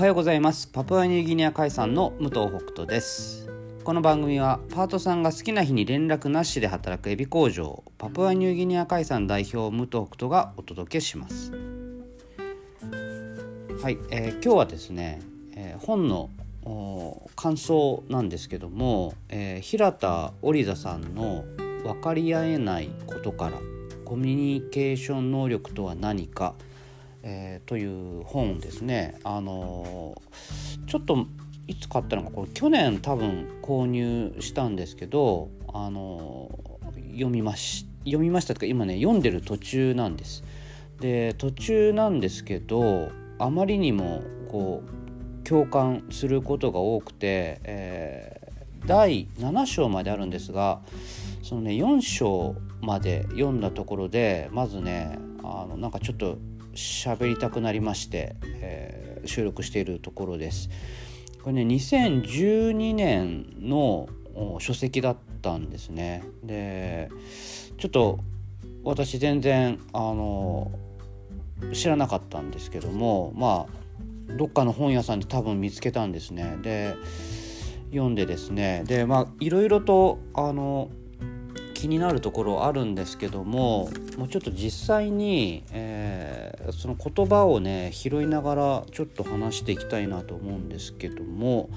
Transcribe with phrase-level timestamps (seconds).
[0.00, 0.66] おはようございます。
[0.66, 3.46] パプアニューギニア海産の武藤北斗です。
[3.84, 11.52] この番組はパートさんが好きな日に連絡なしで働くエビ工場パプアニューギニア海産代表武藤北斗がお届けします。
[13.82, 15.20] はい、えー、今日はですね、
[15.54, 16.30] えー、本の
[17.36, 21.44] 感想なんですけども、えー、平田織座さんの
[21.84, 23.58] 「分かり合えないことから
[24.06, 26.54] コミュニケーション能力とは何か」
[27.22, 29.18] えー、という本ですね。
[29.24, 30.20] あの
[30.86, 31.26] ちょっと
[31.66, 36.50] いつ買ったのかこれ去年多分購入したんですけどあの
[37.12, 40.42] 読みまし読みましたとか今ね読んでる途中なんです。
[41.00, 50.80] で途中なんですけどあまりにもこう共感することが多くて、えー、第7章まであるんですが
[51.42, 56.38] そのね4章まで読んだところでまずねあのなんかちょっと
[56.74, 60.70] 喋りたくなりまして、えー、収録しているところです。
[61.42, 64.08] これね2012年の
[64.58, 66.22] 書籍だったんですね。
[66.42, 67.10] で
[67.78, 68.20] ちょっと
[68.84, 70.70] 私全然あの
[71.72, 76.56] 知らなかったんですけどもまあどっかの本屋さんで多分見つけたんですね。
[76.62, 76.94] で
[77.90, 80.90] 読んでですねでまあいろいろとあの
[81.80, 91.70] 気になるところあるんですけどももうちょっと実際に、えー、その言葉をね拾いながらちょっと話していきたいなと思うんですけども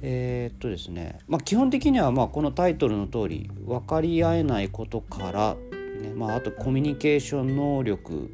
[0.00, 5.54] えー、っとですね、まあ、基本的にはまあこのタイトルの通り分かり合えないことから、
[6.00, 8.30] ねまあ、あとコミュニケーション能力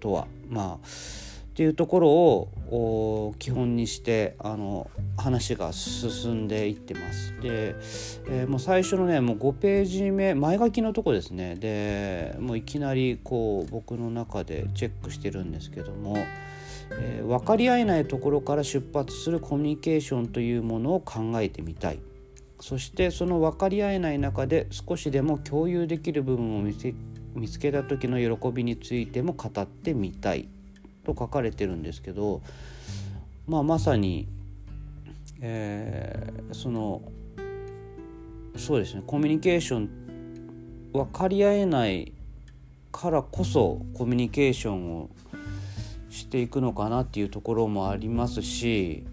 [0.00, 0.86] とはまあ
[1.56, 7.32] っていうところを基本にしてあの話が進んでいってます。
[7.40, 7.76] で、
[8.28, 16.18] えー、もう最初のねもう5ページ目前書きのとこですねでもういきなりこう僕の中でチェックしてるんですけども、
[16.90, 22.00] えー、分かり合えないところから出発するコミュニケーションというものを考えてみたい。
[22.60, 30.50] そしてその分かり合えない中で少しでも共有できる部分を見つけた時の喜びについても語ってみたい
[31.06, 32.42] と書かれてるんですけど、
[33.46, 34.26] まあ、まさに、
[35.40, 37.02] えー、その
[38.56, 39.90] そうですねコミュニケーション
[40.92, 42.12] 分かり合えない
[42.90, 45.10] からこそコミュニケーションを
[46.10, 49.04] していくのかなっていうところもありますし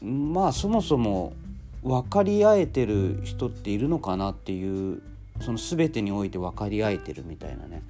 [0.00, 1.34] まあそもそも
[1.82, 5.02] 分かり合えてる人っているのかなっていう
[5.40, 7.82] その全てにおいて分かり合えてるみたいなね。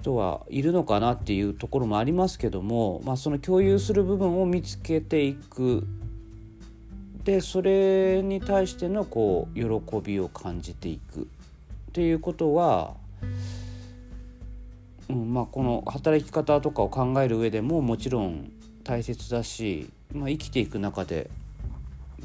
[0.00, 5.86] 人はいるのかなっていうところもありますけども、まあ、その共有する部分を見つけていく。
[7.24, 12.94] でそれに対してのこう喜びを感じていくっていうことは、
[15.10, 18.50] うんまあ、この働き方とかを考える上でももちろん
[18.84, 21.28] 大切だし、まあ、生きていく中で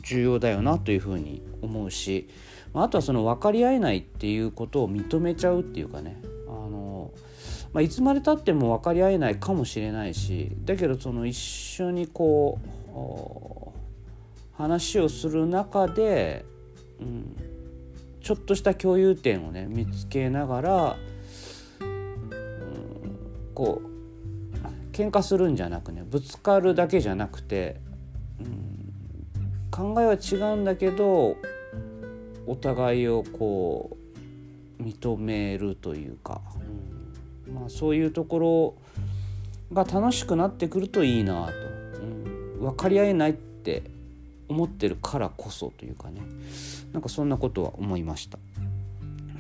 [0.02, 2.30] 重要だよなというふうに思うし
[2.74, 6.35] まあとはその分かり合えないっていうことを認めちゃうっていうかね。
[7.76, 16.46] まあ、いつまでたっても分かり合えないかもしれないしだけどその一緒にこう話をする中で、
[17.02, 17.36] うん、
[18.22, 20.96] ちょっとした共有点をね見つけながら、
[21.82, 23.18] うん、
[23.54, 27.82] こう喧嘩するんじゃなくねぶつかるだけじゃなくて、
[28.40, 28.94] うん、
[29.70, 31.36] 考えは違うんだけど
[32.48, 33.98] お互いをこ
[34.80, 36.40] う認めるというか。
[36.56, 37.05] うん
[37.54, 38.76] まあ、そういうところ
[39.74, 41.52] が楽しくなってくるといいなと、
[42.02, 42.06] う
[42.58, 43.84] ん、分かり合えないって
[44.48, 46.22] 思ってるからこそというかね
[46.94, 48.40] なんかそんなことは思いました。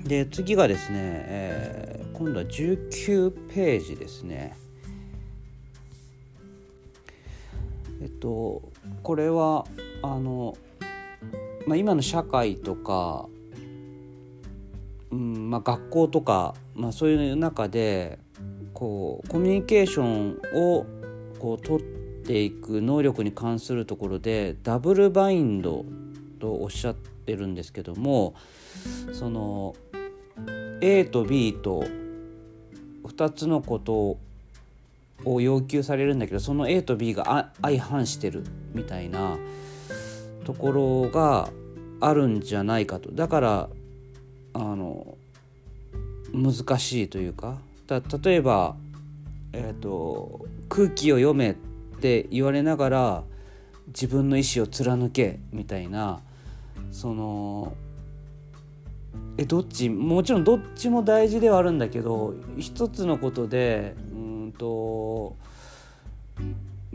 [0.03, 4.55] で次がですね、えー、今度は19ページですね。
[8.01, 8.61] えっと
[9.03, 9.65] これは
[10.03, 10.57] あの、
[11.65, 13.27] まあ、今の社会とか
[15.11, 18.19] うんまあ、学校とか、まあ、そういう中で
[18.73, 20.85] こうコミュニケーションを
[21.39, 21.85] こう取っ
[22.25, 25.85] ていく能力に関するところでダブルバインド
[26.39, 28.33] とおっしゃってるんですけども
[29.13, 29.75] その
[30.81, 31.85] A と B と
[33.03, 34.17] 2つのこと
[35.23, 38.43] を要求されるんだけどその A と B が相反してる
[38.73, 39.37] みたいな
[40.43, 41.49] ところが
[42.01, 43.11] あるんじゃないかと。
[43.11, 43.69] だから
[44.55, 45.17] あの
[46.33, 47.57] 難しいというか
[47.89, 48.75] 例えば、
[49.53, 51.53] えーと、空気を読めっ
[51.99, 53.23] て言われながら
[53.87, 56.21] 自分の意思を貫けみたいな
[56.91, 57.75] その
[59.37, 64.17] えどっちもちろんどっちも大事ではあるんだけど一つのことでう
[64.47, 65.35] んと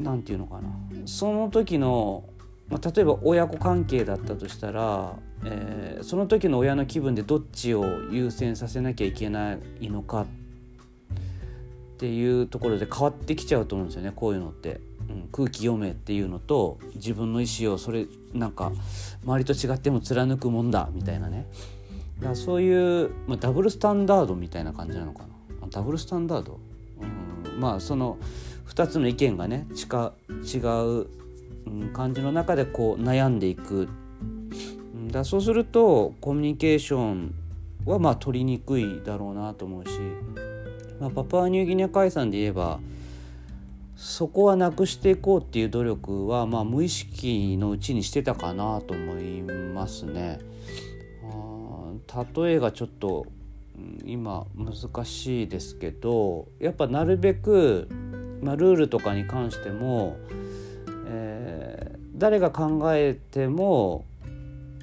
[0.02, 0.70] 何て言うのかな。
[1.06, 2.24] その時の、
[2.70, 10.26] まあ、例えば親子関係だったとしたら、えー、その時の親の気分でどっちを優先させなきゃいけないのかっ
[11.98, 14.80] ていうところで変わってきちゃうと思うんですよねこういうのって。
[15.10, 18.70] うん、空気読めっていうのと自分の意思をそれなんか
[19.24, 21.48] 周りと違っても貫くもんだみたいなね。
[22.18, 25.24] だからそういう、まあ、ダブルスタンダードみたいな感じなのか
[25.60, 25.66] な。
[25.68, 26.60] ダブルスタンダード、
[27.00, 28.18] うん、まあその
[28.68, 31.06] 2つの意見がね違う
[31.92, 33.88] 感じの中でこう悩んでいく
[35.10, 37.34] だそうするとコミュニケーション
[37.84, 39.90] はまあ取りにくいだろうなと思うし、
[41.00, 42.80] まあ、パプアニューギニア海産で言えば
[43.96, 50.38] そこはなくしていこうっていう努力はまあ無意識のうちにしてたかなと思いますね。
[52.34, 53.26] 例えがちょっと
[54.04, 57.88] 今難しいですけどやっぱなるべく、
[58.42, 60.16] まあ、ルールとかに関しても、
[61.12, 64.04] えー、誰が考えても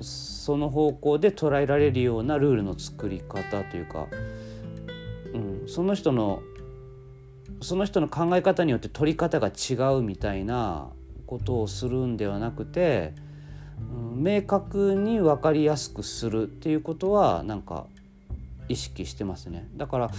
[0.02, 4.08] その方向で捉えられるようなルールの作り方というか、
[5.34, 6.42] うん、その人の
[7.62, 10.90] その人の考え方によって取り方が違うみたいな
[11.26, 13.14] ことをするんではなくて、
[13.80, 17.88] うん、明確に分かりやすくするっていうことはなんか
[18.70, 19.68] 意識してますね。
[19.76, 20.12] だから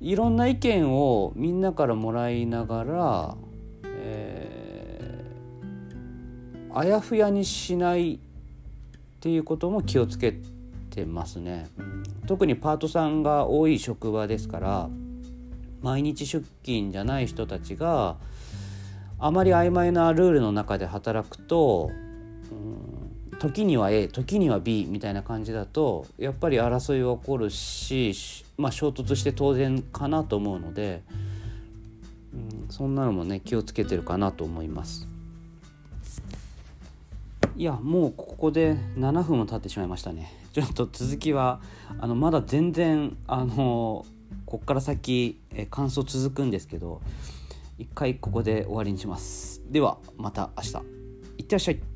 [0.00, 3.36] いろんな意見をみんなからもらいながら、
[6.74, 8.18] あやふやにしないっ
[9.20, 10.34] ていうことも気をつけ
[10.90, 11.68] てますね。
[12.26, 14.88] 特にパートさんが多い職場ですから
[15.82, 18.16] 毎日出勤じゃない人たちが
[19.18, 21.90] あまり曖昧なルールの中で働くと、
[22.50, 28.14] うん、時には A 時には B みたいな感じだとやっぱり争いは起こるし、
[28.56, 31.02] まあ、衝突して当然かなと思うので、
[32.32, 35.11] うん、そんなのもね気をつけてるかなと思います。
[37.56, 40.32] いやもうここで7分も経ってしまいましたね。
[40.52, 41.60] ちょっと続きは
[41.98, 44.06] あのまだ全然あの
[44.46, 47.00] こっから先え感想続くんですけど
[47.78, 49.62] 一回ここで終わりにします。
[49.70, 50.68] ではまた明日。
[51.38, 51.91] いってらっしゃい。